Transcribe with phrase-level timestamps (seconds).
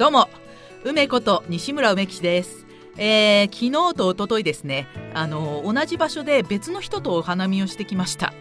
[0.00, 0.30] どうも
[0.82, 2.64] 梅こと西村梅吉です。
[2.96, 4.86] えー、昨日と一昨日ですね。
[5.12, 8.32] あの同じ場所で別の人とお花見をしてきました。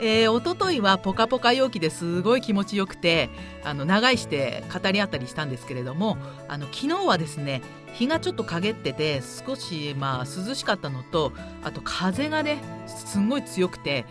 [0.00, 3.30] えー、一昨日はポカポカ陽気ですごい気持ちよくて
[3.64, 7.62] あの長いして語り合ったりしたんですけれどもあの昨日はですね
[7.94, 11.32] 日がちょっと陰ってて少しまあ涼しかったのと
[11.64, 14.04] あと風がねすんごい強くて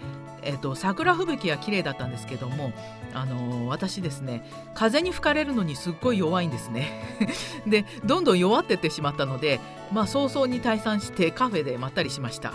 [0.48, 2.72] えーと、桜吹雪は綺麗だったんですけども、
[3.14, 4.44] あの、私ですね
[4.74, 7.04] 風に吹かれるのにすっごい弱いんですね。
[7.68, 9.60] でどんどん弱ってってしまったので、
[9.92, 12.54] まあ、早々に退散してカフェでまったりしました。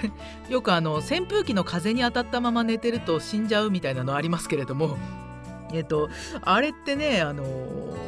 [0.48, 4.98] よくあの扇風機の風に当たったまま寝てると死んじゃうみたいなのありますけれども。
[5.72, 6.10] えっ、と
[6.42, 7.44] あれってねあの、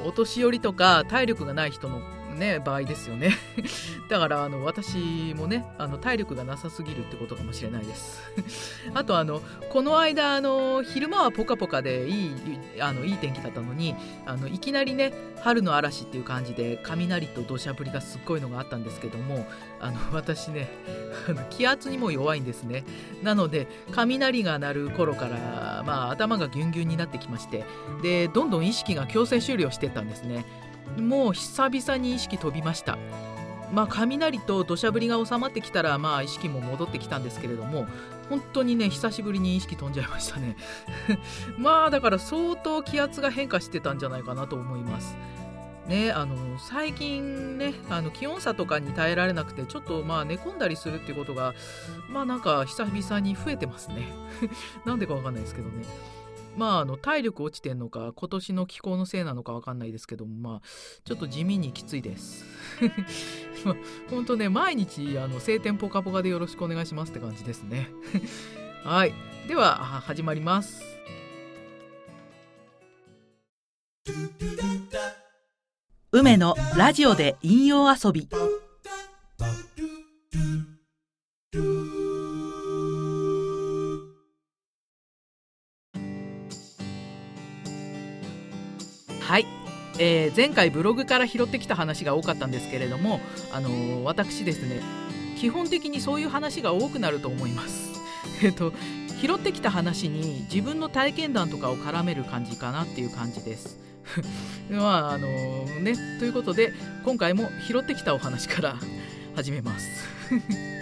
[0.05, 2.01] お年寄りとか体力がない人の
[2.33, 3.33] ね場合ですよね。
[4.09, 8.23] だからあの私もねあの体力がなさすぎるってことかもしれないです。
[8.95, 12.33] あとあのこの間あの昼間はポカポカでいい
[12.81, 13.95] あのいい天気だったのに
[14.27, 19.47] あのいきなりね春の嵐っていう感じで雷と土砂降りがすっごいのがあったんですけども
[19.81, 20.69] あの 私ね
[21.51, 22.85] 気圧にも弱いんですね。
[23.23, 27.65] なので雷が鳴る頃からまあ頭がギュンギュンになってきまして
[28.03, 30.45] でどんどん意識が強制終了してったんですね。
[30.99, 32.99] もう久々に意識飛びました。
[33.73, 37.87] まあ雷と土砂降りが収まってきたらまあ意識も戻ってきたんですけれども
[38.29, 40.57] 本当にね久しぶりに意識飛んじゃいましたね。
[41.57, 45.17] まあだから相当気圧が変化してたんじゃないかなと思います。
[45.87, 51.55] ね、あの最近ねあの気温差とかに耐えられなくてちょっとまあ寝込んだりするっていうことが
[52.09, 54.07] まあなんか久々に増えてますね。
[54.87, 55.85] なんでかわかんないですけどね。
[56.57, 60.63] まあ、あの体力落ちてんのか今年の気候のせいなのか分かんないですけどもまあ
[61.05, 62.45] ちょっと地味にきついです。
[63.65, 63.77] まあ
[64.11, 67.89] 本当ね毎日あの晴天ポカポカでよろしくお願いしますって感じですね。
[68.85, 69.15] はい。
[69.49, 70.83] では始まります。
[76.13, 78.29] 梅のラジオで引用遊び。
[90.35, 93.21] 前回ブログから拾ってきた話が多かったんですけれども、
[93.53, 94.81] あのー、私ですね
[95.37, 97.93] 基本的にそういう話が多くなると思います。
[98.43, 98.73] えっと
[99.21, 103.79] 拾ってきた話に自分の体験談とかを絡める感じかなっていう感じです。
[104.71, 106.73] まああのー、ねということで
[107.05, 108.77] 今回も拾ってきたお話から
[109.37, 109.87] 始めます。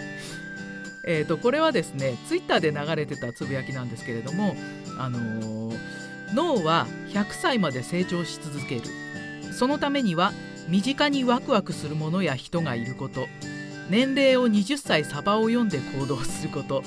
[1.07, 4.55] えとこれはですねツイッターで流れてたつぶやきなんですけれども
[4.99, 6.01] あのー
[6.33, 8.81] 脳は100歳まで成長し続ける
[9.61, 10.33] そのためには
[10.69, 13.27] 身近にワクワクするものや人がいること
[13.91, 16.81] 年齢を20歳サバを読んで行動すること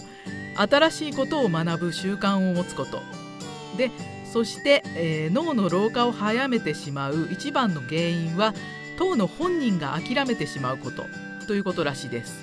[0.56, 3.00] 新しいことを学ぶ習慣を持つこと
[3.76, 3.92] で
[4.24, 8.54] そして、えー、脳の老化を早めてしまう一番の原因は
[8.98, 11.04] 当の本人が諦めてしまうこと
[11.46, 12.42] ということらしいです。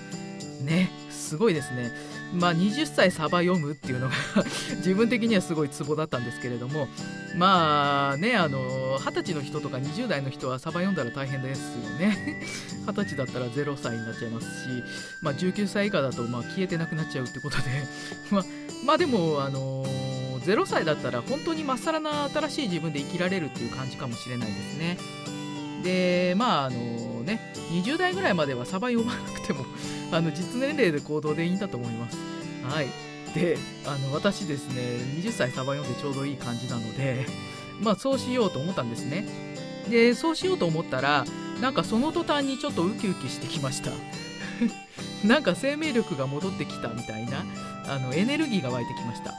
[0.64, 1.92] ねすごいですね。
[2.34, 4.16] まあ、20歳サバ読むっていうのが
[4.78, 6.88] 自分的にはすごいツボだったんですけれども
[7.36, 12.42] まあねあの20歳の人とか20代の人はサバ読んだら大変ですよね。
[12.88, 14.70] 20歳だったら0歳になっちゃいますし、
[15.22, 17.64] まあ、19歳以下だとまあ消えてなくなっちゃうってことで
[18.32, 18.46] まあ、
[18.86, 19.86] まあでもあの
[20.46, 24.98] 0歳だったら本当にまっさらな新しい自分で生きられるっていう感じかもしれないですね。
[25.84, 29.66] でまああのね20代ぐらいまではサバ読まなくても
[30.12, 32.18] あの実年齢で行動でいいんだと思います。
[32.64, 32.88] はい、
[33.34, 34.82] であの私ですね
[35.22, 37.26] 20歳サバ読んでちょうどいい感じなので
[37.82, 39.26] まあそうしようと思ったんですね。
[39.90, 41.26] でそうしようと思ったら
[41.60, 43.92] なんかその途端にちょっとウキウキしてきました。
[45.26, 47.46] なんか生命力が戻ってきたみたいな
[47.88, 49.34] あのエネルギーが湧いてきました。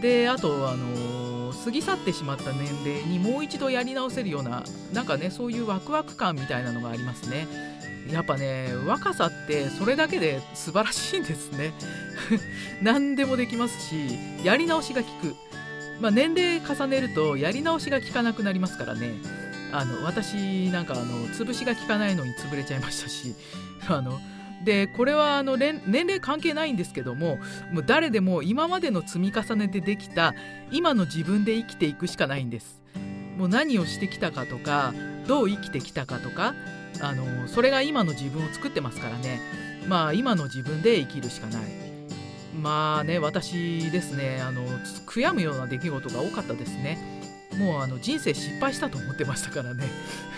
[0.00, 1.27] であとあの
[1.64, 7.46] 過ぎ去ってしまった年齢にもう一度やり直せるようななんかねそういうワクワク感みたいなのがありますね。
[8.10, 11.72] やっぱね若さってそれだけで素晴らしいんですね。
[12.82, 15.36] 何でもできますしやり直しが効く、
[16.00, 19.14] まあ、年齢重ねるとやり直しが効かなくなりますからね。
[19.70, 23.34] あの私なんかあの潰しが効かないのに潰れちゃいましたし
[23.88, 24.18] あの
[24.64, 27.38] でこれはあの年齢関係ないんですけども
[27.72, 30.34] もう誰でも今までの積み重ねでできた
[30.70, 32.82] 今の自分で生きていくしかないんです。
[33.36, 34.92] もう何をしてきたかとか
[35.28, 36.54] どう生きてきたかとか
[37.00, 39.40] あのそれが今の自分を作ってますからね。
[39.86, 41.62] まあ今の自分で生きるしかない。
[42.60, 44.66] まあね私ですねあの
[45.06, 46.98] 悔やむような出来事が多かったですね。
[47.58, 49.84] もうあの人生失敗したと思ってましたからね。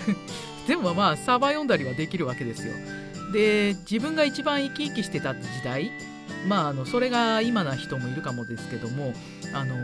[0.68, 2.74] でもまあサーバー読んだりはできるわけですよ。
[3.32, 5.90] で自分が一番生き生きしてた時代
[6.48, 9.12] まああのそれが今な人もいるかもですけども
[9.54, 9.74] あの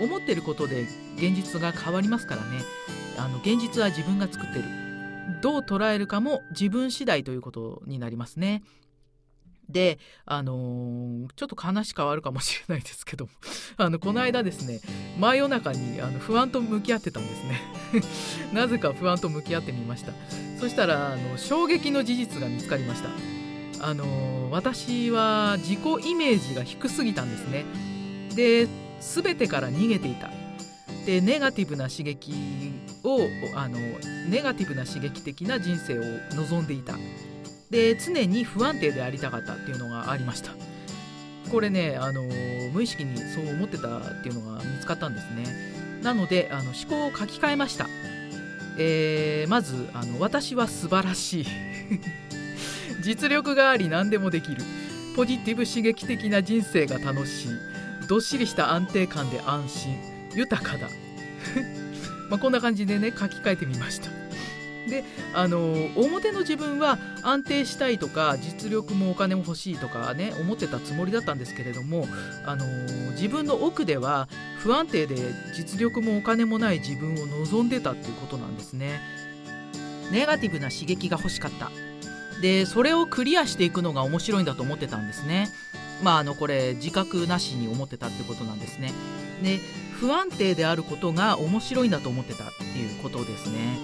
[0.00, 0.82] 思ってることで
[1.16, 2.58] 現実が変わりますからね
[3.18, 4.64] あの現実は自分が作ってる
[5.40, 8.62] どう捉えるかも自分次第ということになりますね。
[9.68, 13.28] であのー、ちょっと話変わるかもしれないですけど
[13.76, 14.80] あのこの間ですね
[15.18, 17.60] 真夜中にあの不安と向き合ってたんですね。
[18.52, 20.12] なぜか不安と向き合ってみました。
[20.60, 23.10] そしたらあの衝撃の事実が見つかりました。
[23.86, 27.64] あのー、私は自己イメージが低すぎたんですね。
[28.34, 28.68] で
[29.00, 30.30] 全てから逃げていた。
[31.06, 32.32] でネガティブな刺激
[33.04, 33.78] をあの
[34.28, 36.02] ネガティブな刺激的な人生を
[36.34, 36.94] 望んでいた。
[37.70, 40.52] で常に不安定でありたかったっていうのがありました。
[41.50, 42.22] これねあの
[42.72, 45.44] 無意識にそう思ってたっていうのが見つかったんですね。
[46.02, 47.86] なのであの思考を書き換えました、
[48.78, 51.46] えー、まずあの私は素晴らしい。
[53.02, 54.62] 実力があり何でもできる。
[55.16, 57.48] ポジティブ刺激的な人生が楽しい。
[58.08, 59.96] どっしりした安定感で安心。
[60.34, 60.88] 豊かだ。
[62.30, 64.23] まあこんな感じでね書き換えてみました。
[64.88, 72.06] であの表の自分は安定したいとか実力もお金も欲しいとかね思ってたつもりだったんですけれども
[72.44, 72.66] あの
[73.12, 74.28] 自分の奥では
[74.58, 75.16] 不安定で
[75.54, 79.00] 実力もお金もない自分を望んでたっていうことなんですね。
[80.10, 81.70] ネガティブな刺激が欲しかった
[82.42, 85.48] でそれをクリアしていくのが面白いんだと思ってたんですね。
[86.02, 88.92] まああのこれ自覚なしに思ってたってことなんですね。
[89.42, 89.60] で
[89.98, 93.78] 不安定であることが面白いんだと思ってたっていうことですね。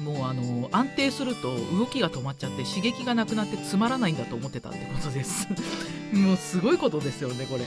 [0.00, 5.48] もうあの安定すると動きが止まっちゃって刺激がなくなってつまらないんだと思ってたってことです。
[6.12, 7.66] もうすごいことですよねこれ。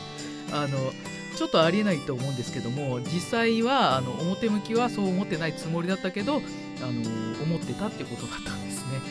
[0.51, 0.91] あの
[1.35, 6.38] ちょっとありえないと思うんですけども実際はあの表向きはそう思ってないつもりだったけどあ
[6.85, 7.01] の
[7.44, 9.01] 思ってたってことだったんですね。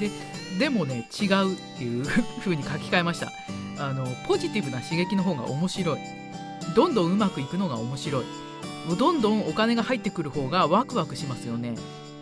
[0.00, 0.10] で
[0.58, 2.06] でもね違うっていう
[2.40, 3.32] 風に書き換えました。
[3.78, 5.98] あのポジティブな刺激の方が面白い。
[6.74, 8.24] どんどんうまくいくのが面白い。
[8.98, 11.74] どんどんお金が入ってくる方がワクワクしますよね。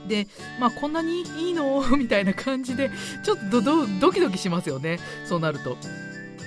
[0.08, 0.26] で
[0.60, 1.84] まあこんなにいいの？
[1.96, 2.90] みたいな感じで
[3.22, 4.98] ちょっとドキドキしますよね。
[5.24, 5.70] そうなると。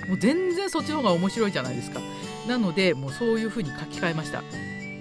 [0.08, 2.00] もう全然そっちの方が面白いじゃないですか。
[2.46, 4.42] なのでもうそういう風に書き換えました。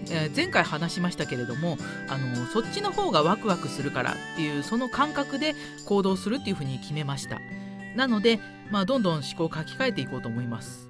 [0.10, 1.78] え前回話しましたけれども
[2.08, 5.54] あのそっちの方がワクワクするからっていうその感覚で
[5.86, 7.40] 行動するっていう風に決めました。
[7.96, 8.40] なので、
[8.72, 10.90] まあ、どんどん思考を書き換えていこうと思います。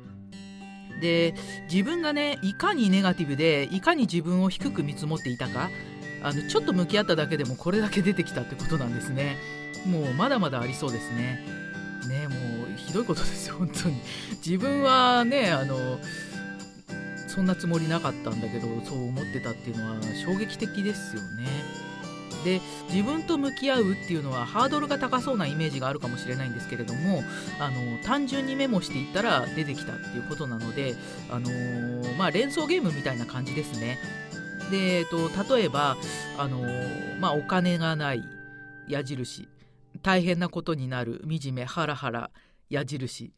[1.01, 1.35] で
[1.71, 5.69] 自分がねいかにネガティブでいかに自分を低く見積もっていたか
[6.27, 9.37] あのちょっと向き合っただけでもこれだけ出てきたってことなんですね。
[9.85, 11.45] もうまだまだありそうですね。
[12.07, 12.35] ねも
[12.65, 13.97] うひどいことですよ本当に。
[14.45, 15.99] 自分はねあの
[17.27, 21.47] そんなつもりなかったんだけどそう思ってたっていうのは衝撃的ですよね。
[22.43, 27.23] で自分と向き合うっていうのはハードルが高そうなイメージがあるかもしれないんですけれども
[27.59, 30.95] あの単純にメモしていったら出てきたっていうことなので、
[31.29, 33.97] あのー、まあ、連想ゲームみたいな感じですね。
[34.71, 35.97] で、えっと、例えば、
[36.37, 36.61] あの
[37.19, 38.23] まあ、お金がない
[38.87, 39.47] 矢印
[40.01, 42.31] 大変なことになる惨めハラハラ
[42.69, 43.33] 矢印。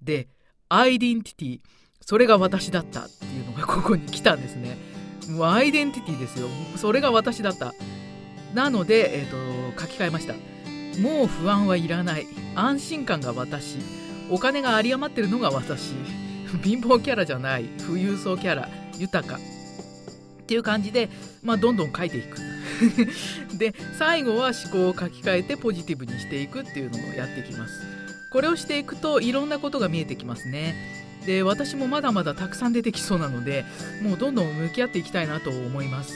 [0.00, 0.28] で
[0.68, 1.60] アイデンティティ
[2.00, 4.76] それが私だったっていうのがここに来たんですね。
[5.28, 6.48] もうアイデンティティですよ。
[6.76, 7.72] それが私だった。
[8.54, 10.34] なので、えーと、書き換えました。
[11.00, 12.26] もう不安はいらない。
[12.54, 13.78] 安心感が私。
[14.30, 15.92] お金が有り余ってるのが私。
[16.62, 17.64] 貧乏キャラじゃない。
[17.86, 18.68] 富裕層キャラ。
[18.98, 19.38] 豊か。
[20.52, 21.08] っていう感じで、
[21.42, 22.36] まあ、どんどん書いていく。
[23.56, 27.80] で最後は思考を書き換えてポジティブにしていくっていうのをやっていきます。
[28.30, 30.74] これをしていくといろんなことが見えてきますね。
[31.24, 33.64] で私もまだまだたくさん出てきそうなので
[34.02, 36.12] もうどんどん向き合っていきたいなと思います。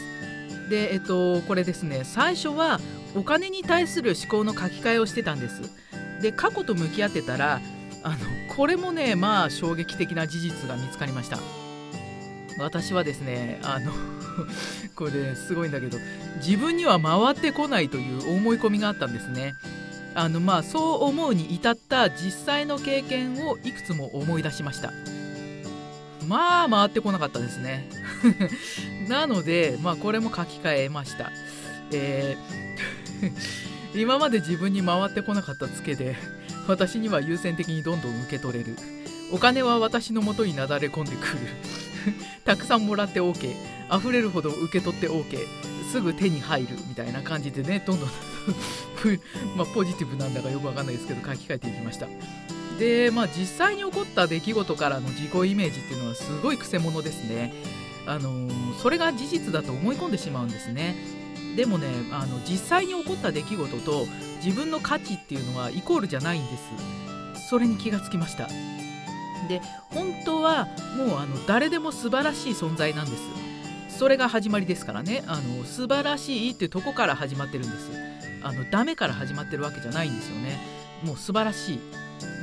[0.69, 2.03] でえっとこれですね。
[2.05, 2.79] 最初は
[3.15, 5.63] お金に対する思考の書き換えをしてたんです。
[6.21, 7.63] で過去と向き合ってたら
[8.03, 8.17] あの
[8.55, 11.66] これもねまあ衝撃的な事実が見つかりました。
[12.59, 13.93] 私はですねあの
[14.97, 15.99] これすごいんだけど
[16.45, 19.55] 自分には回ってこないという思い込みがあったんですね。
[20.15, 24.93] あのまあそう思うに至った実際の経験をいくつも思い出しました。
[26.27, 27.89] まあ回ってこなかったですね。
[29.09, 31.31] なのでまあこれも書き換えました。
[31.93, 32.77] えー
[33.95, 36.17] 今まで自分に回ってこなかったツケで
[36.69, 38.77] 私には優先的にどんどん受け取れる。
[39.33, 41.39] お金は私のもとになだれ込んでくる。
[42.45, 43.55] たくさんもらって OK
[43.97, 45.47] 溢れるほど受け取って OK
[45.91, 48.09] すぐ手に入るみたいな感じでねどんどん
[49.57, 52.07] まあ、ポジティブなんだかよくわかんないですけど書き換えていきました。
[52.79, 57.53] でまあ実際に起こった出来事からの自己イメージっていうのはすごいくせ者ですね。
[58.07, 58.49] あの、
[58.81, 60.95] それが事実だと思い込んでしまうんですね。
[61.57, 64.07] でもねあの実際に起こった出来事と
[64.45, 67.49] 自分の価値っていうのはイコールじゃないんです。
[67.49, 68.49] それに気がつきました。
[69.49, 69.61] で
[69.91, 73.23] 本当はもうあの誰でも素晴らしい存在なんです
[73.99, 75.25] それが始まりですからね。
[75.27, 77.91] あの素晴らしいっていうとこから始まってるんです
[78.43, 80.59] あのダメから始まってるわけじゃないんですよね。
[81.03, 81.81] もう素晴らしい。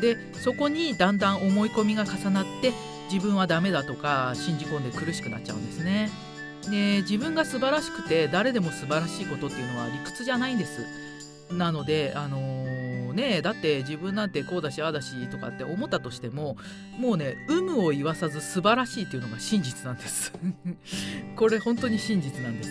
[0.02, 2.74] でそこにだんだん思い込みが重なって
[3.12, 6.10] 自分はダメだとか信じ込んで苦しくなっちゃうんですね。
[6.70, 10.86] で自分が素晴らしくて誰でも素晴らしいことっていうのは理屈じゃないんです。
[11.52, 12.63] なのであの
[13.14, 16.58] ねだって自分なんてこうだしああだしとかって思ったとしても
[17.00, 20.34] もうね有無を言わさず素晴らしいっていうのが真実なんです。
[21.36, 22.70] これ本当に真実なんです。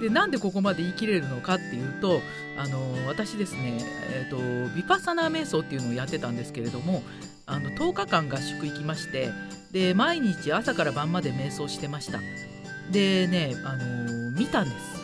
[0.00, 2.20] でなんでここまで言い切れるのかっていうと
[2.58, 3.78] あの私ですね、
[4.10, 7.04] えーと、ヴィパサナー瞑想っていうのをやってたんですけれども
[7.46, 9.30] あの10日間合宿行きまして
[9.70, 12.20] で毎日朝から晩まで瞑想してました。
[12.90, 15.01] でね、あの見たんです。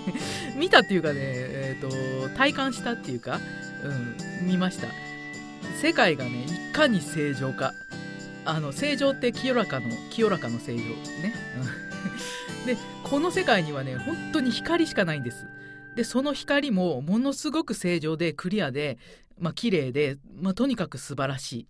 [0.56, 3.40] 見たっていうかね、えーと、体感したっていうか、
[3.84, 4.88] うん、見ました。
[5.80, 7.72] 世界がねいかに正常か。
[8.44, 10.82] あの正常って清らかの清らかの正常
[11.22, 11.34] ね。
[12.66, 15.46] でこの世界にはね本当に光しかないんです。
[15.96, 18.98] でその光もものすごく正常でクリアで
[19.38, 21.66] まあ綺麗で、まあ、とにかく素晴らしい。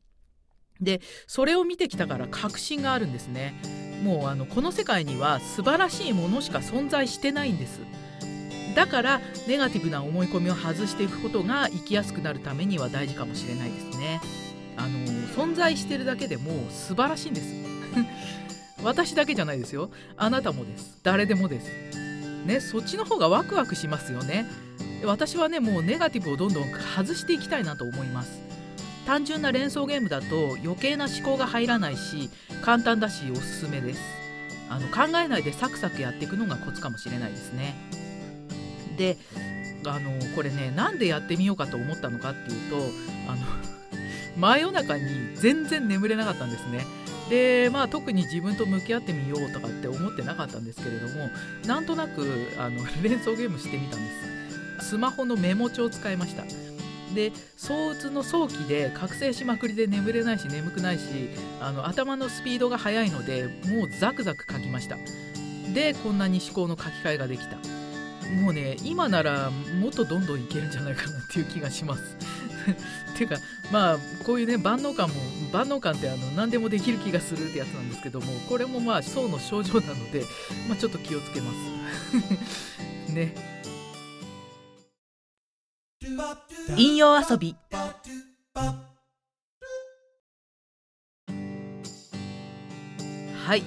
[0.80, 3.54] でそれを見てきたから確信があるんですね。
[4.02, 7.80] もうあのこの世界には素晴らしいものしか存在してないんです。
[8.74, 14.20] だからネガティブな思い込みを外していくことが生きやすくなるためには大事かもしれないですね。
[14.76, 14.98] あの
[15.36, 17.54] 存在してるだけでも素晴らしいんです。
[18.82, 19.90] 私だけじゃないですよ。
[20.16, 20.98] あなたもです。
[21.02, 21.68] 誰でもです。
[22.46, 24.46] ねそっちの方がワクワクしますよね。
[25.04, 26.64] 私はねもうネガティブをどんどん
[26.96, 28.40] 外していきたいなと思います。
[29.06, 32.30] 単純な連想ゲームだと余計な思考が入らないし
[32.62, 34.00] 簡単だしおすすめです。
[34.70, 37.74] あの考えないでサクサクやっていくのがコツかもしれないですね。
[39.02, 39.18] で
[39.84, 42.76] あのこれねなんでやってみようかと思ったのかっていうと
[43.28, 43.42] あの
[44.38, 45.04] 真夜中に
[45.34, 46.86] 全然眠れなかったんですね。
[47.28, 51.30] でまあ特に自分と向き合ってみようとかって思ってなかったんですけれども
[51.66, 54.10] なんとなくあの 連想ゲームしてみたんで
[54.80, 54.88] す。
[54.90, 56.44] スマホのメモ帳を使いました。
[57.14, 61.02] で躁うつの早期で覚醒しまくりで眠れないし眠くないし
[61.60, 64.96] あの頭のスピードが速いのでもうザクザク書きました。
[65.74, 67.81] でこんなに思考の書き換えができた。
[68.40, 72.16] もうね今ならもっとどんどんいけるんじゃないかなっていう気がします。
[73.12, 73.36] っ ていうか
[73.72, 75.14] まあこういうね万能感も
[75.52, 80.24] 万能感ってあの何でもできる気がするってやつなんですけどもこれもまあ層の症状なので、
[80.68, 81.52] まあ、ちょっと気をつけま
[83.08, 83.12] す。
[83.12, 83.34] ね。
[86.76, 87.56] 引用遊び。
[93.44, 93.62] はい。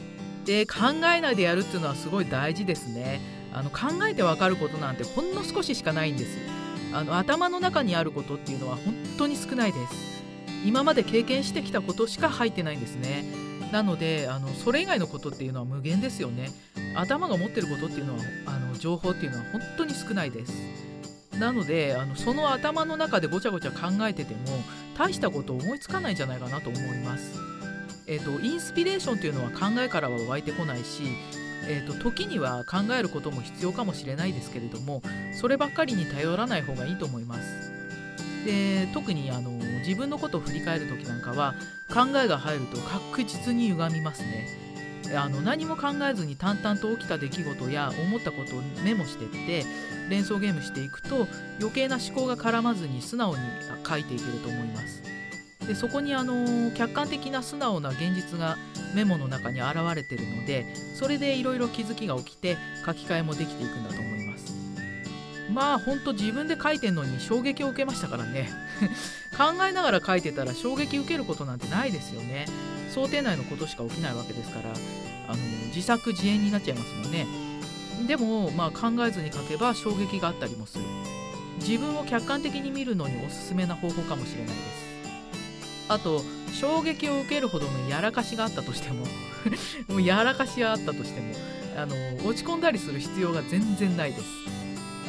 [0.45, 0.77] で考
[1.15, 3.19] えないでやるっていうのはすごい大事ですね
[3.55, 6.37] あの考えてわかることなんてほんの少ししかないんです。
[6.93, 9.93] あの頭の中にあることっていうのは本当に少ないです。
[10.65, 13.23] 今まで経験してきたことしか入ってないんですね。
[13.71, 16.51] なのであのそれ以外のことっていうのは無限ですよね。
[16.95, 20.53] 頭が持ってることっていうのはあの情報っていうのは本当に少ないです。
[21.39, 24.39] なのであのその頭の中でごちゃごちゃ考えてても
[24.97, 27.39] 大したこと思いつかないんじゃないかなと思います。
[28.07, 31.01] えーと、インスピレーションというのは考えからは湧いてこないし、
[31.67, 35.01] えーと、時には考えることも必要かもしれないですけれども
[35.33, 37.71] そればっかりに頼らない方がいいと思います。
[38.45, 41.55] で特にあの自分のことを振り返る時なんかは
[41.91, 44.47] 考えが入ると確実に歪みますね。
[45.15, 49.63] あの何も考えずに淡々と起きた出来事や思ったことをメモしてって
[50.09, 51.27] 連想ゲームしていくと
[51.59, 53.41] 余計な思考が絡まずに素直に
[53.87, 55.14] 書いていけると思います。
[55.67, 58.57] でそこにあの客観的な素直な現実が
[58.93, 64.53] メモの中に現れてるのでそれでいろいろ気づきが起きて書き換えもできていくんだと思います。
[65.51, 68.49] まあほんと自分で書いてんのに衝撃を受けましたからね。
[69.37, 72.45] 考えながら書いてたら衝撃受けることなんてないですよね。
[72.93, 74.69] 想定内のことしか起きないわけですから
[75.27, 77.27] あの自作自演になっちゃいますもんね。
[78.07, 80.83] でも、まあ、考えずに書けば衝撃があったりもする。
[81.59, 84.94] 自分を客観的に見るのにおすすめな方法かもしれないです。
[85.87, 86.23] あと
[86.53, 89.05] 衝撃を受けるほどのやらかしがあったとしても
[89.87, 91.33] もうやらかしがあったとしても
[91.77, 91.95] あの
[92.27, 94.23] 落ち込んだりする必要が全然ないです。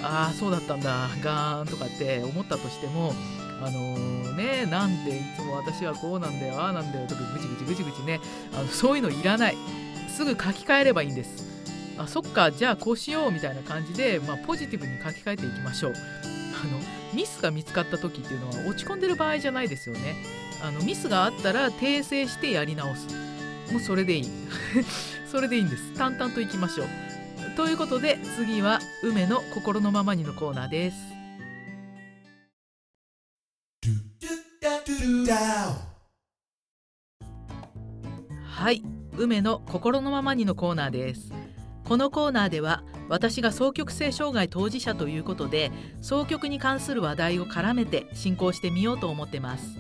[0.03, 3.15] ああそうだったんだガーンとかって思ったとしても
[3.63, 8.21] あのー、ねなんでいつも私はこうなんだよああなんだよとかぐちぐちぐちぐちね
[8.53, 9.57] あのそういうのいらない。
[10.17, 11.45] すぐ書き換えればいいんです。
[11.99, 15.93] あそっかじゃあこうしようみたいな感じで、まあ、ポジティブに書き換えていきましょう。
[15.93, 16.79] あの
[17.13, 20.17] ミスが見つかった時っていうのは落ち込んでる場合じゃないですよね。
[20.63, 23.07] あのミスがあったら訂正してやり直す。
[23.73, 24.25] もうそれでいい。
[25.31, 25.93] それでいいんです。
[25.95, 26.87] 淡々といきましょう。
[27.57, 30.97] ということで次は梅の心のままにのコーナーです。
[38.45, 38.83] はい。
[39.17, 41.33] 梅の心のままにのコーナーです。
[41.85, 45.71] このコーナーでは私が双極性障害当事者ということで
[46.03, 49.79] 双極に関する話題を絡めて進行してみようと思ってます。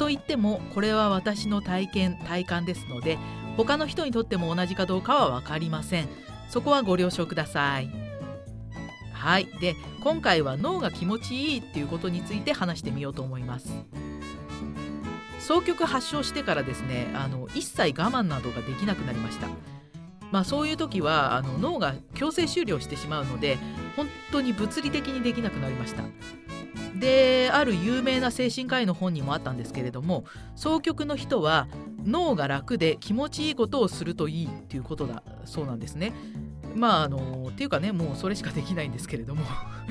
[0.00, 3.18] と言ってもこれは私の体験体感ですので
[3.58, 6.08] 他の人にとっても同じかどうかは分かりません。
[6.48, 7.90] そこはご了承ください。
[9.12, 9.44] はい。
[9.60, 13.68] で今回は脳が気持ちいいっていうことについて話してみようと思います。
[15.46, 19.48] 双極発症してからですねあの一切我慢などができなくなりました。
[20.30, 23.58] まあそういう時はあの脳が強制終了してしまうので
[23.96, 26.04] 本当に物理的にできなくなりました。
[26.98, 30.24] である有名な精神科医の本にもあったんですけれども
[30.56, 31.68] 双極の人は
[32.04, 36.12] 脳が楽で気持ちいいことをするといいっていうことだそうなんですね
[36.74, 39.44] まああのっていうかねもうそれしかできないんですけれども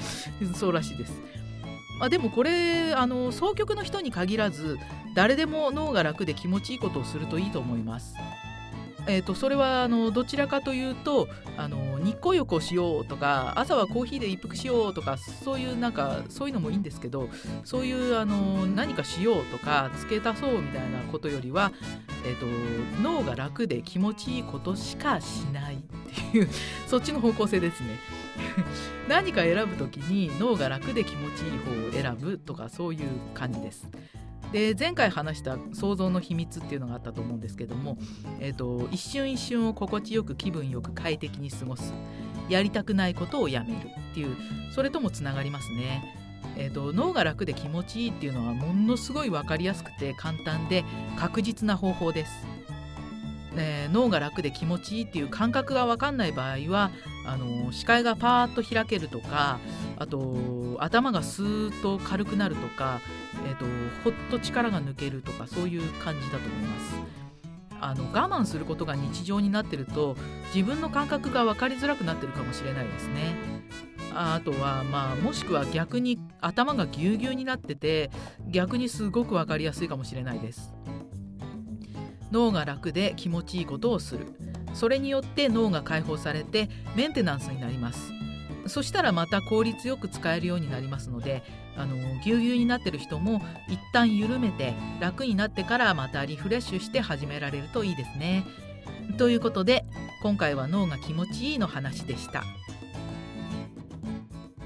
[0.56, 1.22] そうらしいです。
[2.00, 4.79] まあ、でもこれあの双極の人に限らず
[5.15, 8.15] 誰でも脳が楽で気持ちいいことをするといいと思います。
[9.10, 17.28] えーと、それはあのどちらかというとあの日光浴をしようとか朝はコーヒーで一服しようとかそういうなんかそういうのもいいんですけど
[17.63, 21.72] そういうあの何かしようとか付け足そうみたいなことよりは、
[22.25, 22.46] えーと、と
[23.01, 25.78] 脳が楽で気持ちいいことしかしないっ
[26.32, 26.50] ていう
[26.88, 27.89] そっちの方向性ですね。
[29.10, 33.89] 何か選ぶ時に脳が楽で気持ちいい方を選ぶとかそういう感じです。
[34.51, 37.98] で前回話した想像の秘密っていうのがあったと思うんですけども、
[38.39, 41.94] えーと、一瞬一瞬を心地よく気分よく快適に過ごす
[42.50, 44.36] やりたくないことをやめるっていう
[44.74, 46.15] それともつながりますね。
[46.58, 50.84] えーと、脳が楽で気持ちいいっていうのはものすごい分かりやすくて簡単で
[51.18, 52.59] 確実な方法です。
[53.53, 56.91] ね、脳が楽で気持ちいいっていう感覚が分かんない場合は
[57.25, 59.60] あの視界がパーッと開けるとか
[59.98, 63.01] あと頭がスーッと軽くなるとか、
[63.48, 63.65] えーと、
[64.03, 66.96] ほっと力が抜けるとかそういう感じだと思います。
[67.82, 70.17] あの我慢することが日常になってると
[70.54, 73.36] 自分の感覚が分かりづらくなってるかもしれないですね。
[74.13, 78.12] あとはまあもしくは逆に頭がぎゅうぎゅうになってて
[78.47, 80.73] 逆にすごく分かりやすいかもしれないです。
[82.32, 84.28] 脳が楽で気持ちいいことをする
[84.74, 88.12] それによって脳が解放されてメンテナンスになります
[88.68, 91.44] そしたらまた効率よく使えるようになりますので
[91.76, 98.46] あのぎゅうぎゅうになってる人も一旦緩めて楽になってからまたリフレッシュして始められるといいですね。
[99.18, 99.86] ということで
[100.22, 102.44] 今回は脳が気持ちいいの話でした。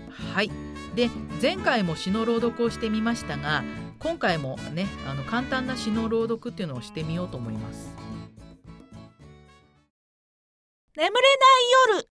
[0.09, 0.62] はい
[0.95, 1.09] で
[1.41, 3.63] 前回も詩の朗読をしてみましたが
[3.99, 7.95] 今回もねあの簡単な詩の朗読っていうのをしてみようと思います。
[10.95, 12.09] 眠れない夜。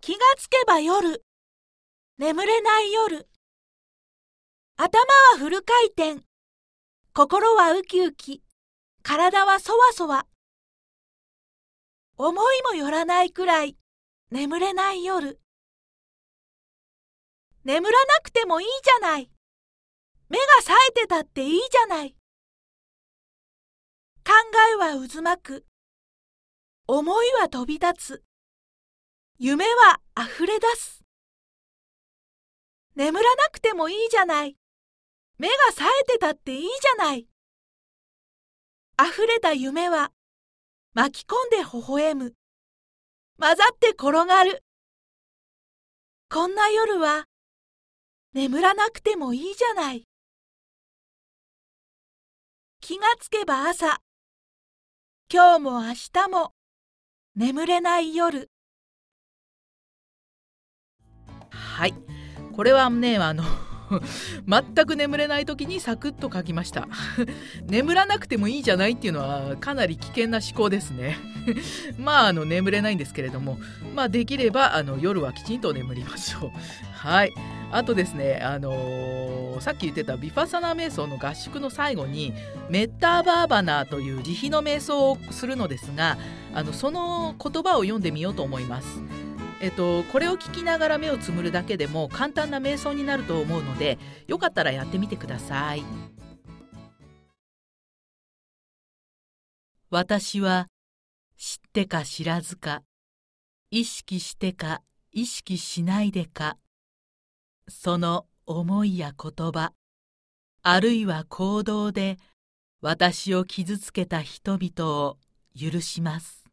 [0.00, 1.22] 気がつけば夜。
[2.16, 3.28] 眠れない夜。
[4.76, 4.88] 頭
[5.32, 6.24] はフル回転。
[7.12, 8.42] 心はウキウキ。
[9.02, 10.26] 体はそわそわ。
[12.16, 13.76] 思いもよらないくらい
[14.30, 15.39] 眠れない夜。
[17.64, 19.30] 眠らなくてもいいじゃない。
[20.30, 22.16] 目が冴えてたっていいじゃない。
[24.24, 24.32] 考
[24.72, 25.66] えは渦巻く。
[26.86, 28.24] 思いは飛び立つ。
[29.38, 31.04] 夢は溢れ出す。
[32.96, 34.56] 眠らなくてもいいじゃない。
[35.38, 37.26] 目が冴えてたっていいじゃない。
[39.02, 40.12] 溢れた夢は
[40.94, 42.34] 巻き込んで微笑む。
[43.38, 44.62] 混ざって転がる。
[46.28, 47.24] こんな夜は
[48.32, 50.04] 眠らなくてもいいじゃない。
[52.80, 53.98] 気がつけば朝、
[55.32, 56.52] 今日も明日も。
[57.34, 58.48] 眠れない夜。
[61.50, 61.94] はい、
[62.54, 63.42] これはね、あの
[64.46, 66.86] 全く眠れない時にサクッと書きました。
[67.66, 71.18] 眠らなくてもいいじゃないっていうのはかなり危険な思考ですね。
[71.98, 73.58] まああの眠れないんですけれども。
[73.92, 76.50] まあできればあの夜はきちんと眠りましょう。
[76.92, 77.34] はい。
[77.72, 82.32] あとですねあのー、さっき言ってたビファサナ瞑想の合宿の最後に
[82.68, 86.18] メッターバーバナーという慈悲の瞑想をするのですが
[86.54, 89.00] あのその言葉を読んでみようと思います
[89.62, 95.84] えっと、これを聞きながら目をつむるだけでも簡単な瞑想になると思うのでよかったらやってみてください。
[99.90, 100.68] 私は
[101.36, 102.82] 知ってか知らずか
[103.70, 106.56] 意識してか意識しないでか
[107.70, 109.72] その思いや言葉
[110.62, 112.18] あるいは行動で
[112.82, 115.18] 私を傷つけた人々を
[115.58, 116.44] 許します。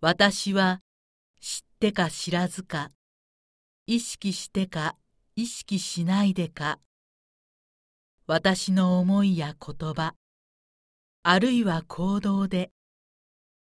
[0.00, 0.82] 私は
[1.40, 2.90] 知ってか知らずか、
[3.86, 4.96] 意識してか
[5.34, 6.78] 意識しないでか、
[8.26, 10.14] 私の思いや言葉、
[11.22, 12.70] あるいは行動で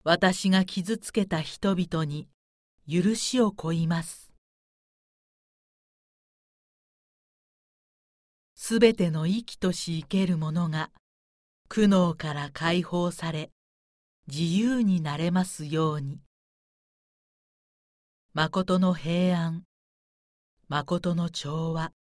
[0.04, 2.28] 私が傷つけた人々に
[2.92, 4.34] 許しをこいます。
[8.54, 10.92] すべての生きとし生けるものが
[11.70, 13.50] 苦悩から解放され
[14.28, 16.20] 自由になれますように。
[18.34, 19.64] 誠の平安、
[20.68, 21.94] 誠の調和、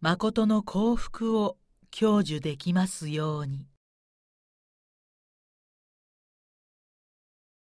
[0.00, 1.58] 誠の幸福を
[1.90, 3.66] 享受できますように。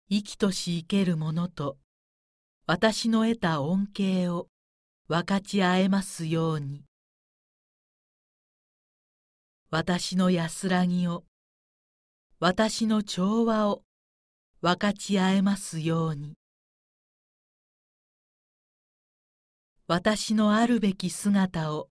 [0.09, 1.77] 生きとし生けるものと
[2.71, 4.47] 私の得た恩恵を
[5.09, 6.85] 分かち合えますように。
[9.71, 11.25] 私の安らぎを、
[12.41, 13.85] 私の調和を
[14.61, 16.35] 分かち合えますように。
[19.87, 21.89] 私のあるべき姿を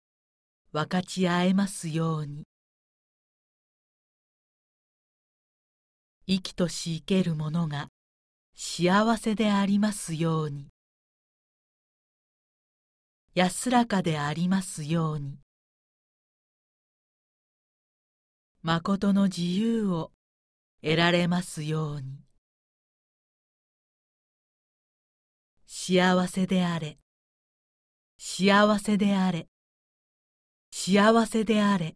[0.73, 2.43] 分かち合えますように。
[6.27, 7.87] 生きとし生けるものが
[8.59, 10.69] 幸せでありますように。
[13.35, 15.37] 安らかでありますように。
[18.63, 20.11] 誠の自由を
[20.81, 22.17] 得られますように。
[25.67, 26.97] 幸せであれ、
[28.17, 29.47] 幸せであれ、
[30.71, 31.95] 幸せであれ。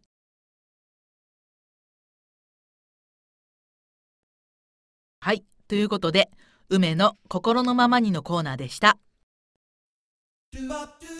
[5.18, 6.30] はい、ということで、
[6.74, 8.96] 梅の心のままにのコーナーでした。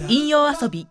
[0.09, 0.89] 引用遊び。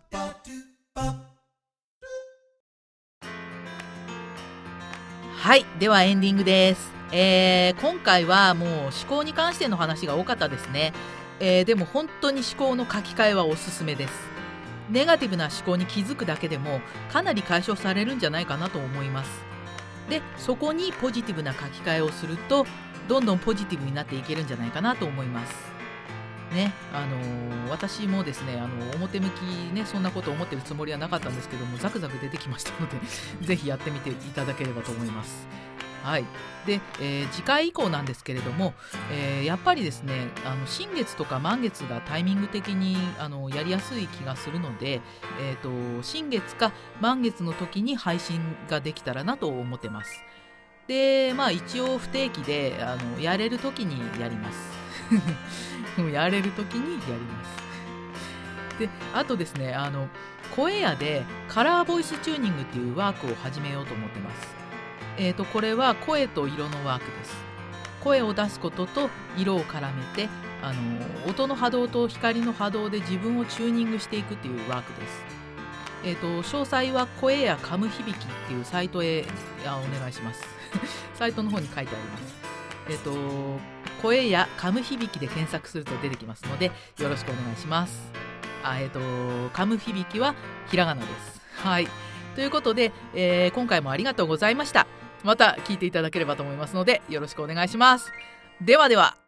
[5.36, 6.92] はい、ではエンディングです。
[7.12, 10.94] えー、今回はもう思考に関しての話が多かったですね。
[11.40, 14.14] えー、でも本当に思考の書き換えはおすすめです。
[14.92, 19.32] ネガティブな思考に気づくだけでもかなり解消されるんじゃないかなと思います。
[20.08, 22.68] で、そこにポジティブな書き換えをすると
[23.08, 25.82] どんどんポジティブになっていけるんじゃないかなと思います。
[26.54, 29.42] ね、あのー、私もですね、あの表向き
[29.74, 32.98] ね、そんなこと思ってるつもりはなかったんですけども、ザクザク出てきましたので
[33.48, 35.48] ぜひやってみていただければと思います。
[36.04, 36.26] はい、
[36.66, 38.74] で、えー、次回以降なんですけれども、
[39.12, 45.00] えー、やっぱりですねあの新月とか満月がタイミング的にあのやりやすい気がするので、
[45.40, 50.24] えーと新月か満月の時に配信ができたらなと思ってます。
[50.92, 54.72] でまあ一応不定期であのやれる時にやります。
[56.12, 58.78] やれる時にやります。
[58.78, 60.10] であとですねあの
[60.54, 64.54] 声屋でカラーボイスチューニングっていうワークを始めようと思ってます。
[65.18, 67.38] えーと、これは声と色のワークです。
[68.02, 70.28] 声を出すことと色を絡めて
[70.62, 75.24] あの音の波動と光の波動で自分をチューニングしていくっていうワークです。
[76.04, 79.26] えーと、詳細は声やカム響きっていうサイトへ
[79.66, 80.61] お願いします。
[81.16, 82.36] サイトの方に書いてあります。
[82.90, 83.60] えっ、ー、と
[84.02, 88.12] 声やカム響きで検索すると出てきますのでよろしくお願いします。
[88.64, 90.36] あえっ、ー、とカム響きは
[90.70, 91.42] ひらがなです。
[91.64, 91.88] はい。
[92.36, 94.88] ということで、えー、今回もありがとうございました。
[95.24, 98.12] また聞いていただければと思いますのでよろしくお願いします。
[98.62, 99.21] ではでは。